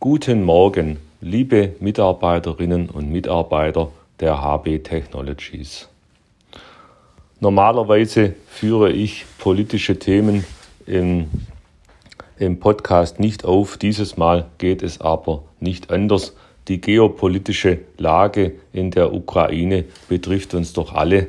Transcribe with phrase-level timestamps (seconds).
[0.00, 5.88] Guten Morgen, liebe Mitarbeiterinnen und Mitarbeiter der HB Technologies.
[7.40, 10.44] Normalerweise führe ich politische Themen
[10.86, 11.26] im,
[12.38, 13.76] im Podcast nicht auf.
[13.76, 16.36] Dieses Mal geht es aber nicht anders.
[16.68, 21.26] Die geopolitische Lage in der Ukraine betrifft uns doch alle.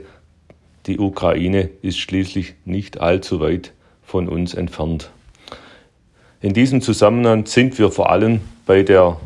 [0.86, 3.74] Die Ukraine ist schließlich nicht allzu weit
[4.04, 5.10] von uns entfernt.
[6.42, 9.18] In diesem Zusammenhang sind wir vor allem bei der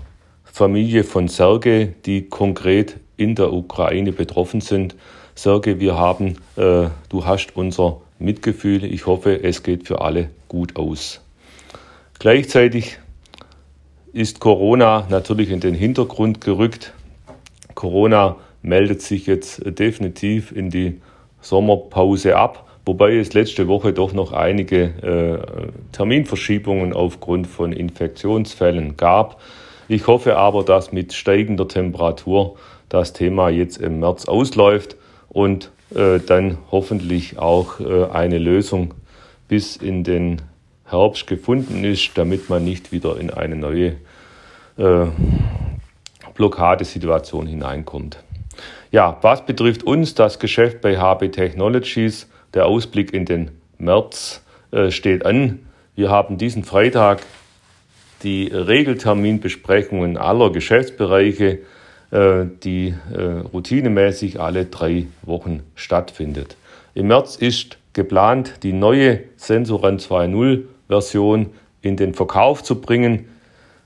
[0.46, 4.96] Familie von Serge, die konkret in der Ukraine betroffen sind.
[5.36, 8.86] Serge, wir haben, äh, du hast unser Mitgefühl.
[8.86, 11.20] Ich hoffe, es geht für alle gut aus.
[12.20, 13.00] Gleichzeitig
[14.14, 16.94] ist Corona natürlich in den Hintergrund gerückt.
[17.76, 21.02] Corona meldet sich jetzt definitiv in die
[21.42, 29.42] Sommerpause ab wobei es letzte Woche doch noch einige äh, Terminverschiebungen aufgrund von Infektionsfällen gab.
[29.88, 32.56] Ich hoffe aber, dass mit steigender Temperatur
[32.90, 34.96] das Thema jetzt im März ausläuft
[35.30, 38.94] und äh, dann hoffentlich auch äh, eine Lösung
[39.48, 40.42] bis in den
[40.86, 43.96] Herbst gefunden ist, damit man nicht wieder in eine neue
[44.78, 45.06] äh,
[46.34, 48.24] Blockadesituation hineinkommt.
[48.92, 54.92] Ja, was betrifft uns, das Geschäft bei HB Technologies, der Ausblick in den März äh,
[54.92, 55.60] steht an.
[55.96, 57.22] Wir haben diesen Freitag
[58.24, 61.60] die Regelterminbesprechungen aller Geschäftsbereiche,
[62.12, 63.22] äh, die äh,
[63.54, 66.56] routinemäßig alle drei Wochen stattfindet.
[66.94, 71.50] Im März ist geplant, die neue Sensoran 2.0 Version
[71.82, 73.28] in den Verkauf zu bringen.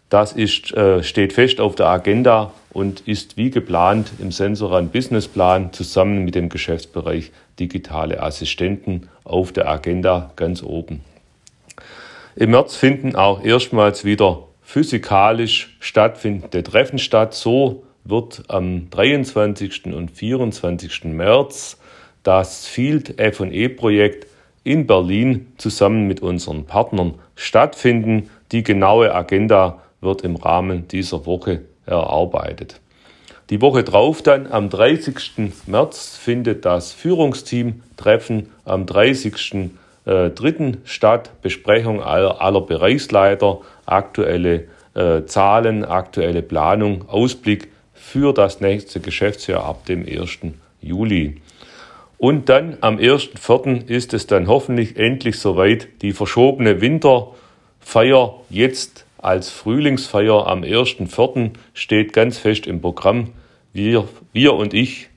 [0.10, 6.24] Das ist, steht fest auf der Agenda und ist wie geplant im Sensoran Businessplan zusammen
[6.24, 11.02] mit dem Geschäftsbereich digitale Assistenten auf der Agenda ganz oben.
[12.36, 17.34] Im März finden auch erstmals wieder physikalisch stattfindende Treffen statt.
[17.34, 19.86] So wird am 23.
[19.88, 21.06] und 24.
[21.06, 21.80] März
[22.22, 24.28] das Field FE Projekt
[24.64, 28.30] in Berlin zusammen mit unseren Partnern stattfinden.
[28.52, 32.80] Die genaue Agenda wird im Rahmen dieser Woche erarbeitet.
[33.50, 35.52] Die Woche drauf dann, am 30.
[35.68, 39.70] März, findet das Führungsteam-Treffen am 30.03.
[40.06, 41.32] Äh, statt.
[41.42, 44.66] Besprechung aller, aller Bereichsleiter, aktuelle
[44.96, 50.40] äh, Zahlen, aktuelle Planung, Ausblick für das nächste Geschäftsjahr ab dem 1.
[50.82, 51.42] Juli.
[52.18, 53.88] Und dann am 1.4.
[53.88, 61.52] ist es dann hoffentlich endlich soweit, die verschobene Winterfeier jetzt als Frühlingsfeier am 1.4.
[61.74, 63.34] steht ganz fest im Programm.
[63.74, 65.10] Wir, wir und ich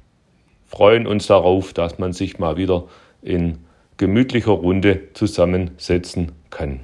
[0.67, 2.85] freuen uns darauf, dass man sich mal wieder
[3.23, 3.59] in
[3.97, 6.81] gemütlicher Runde zusammensetzen kann.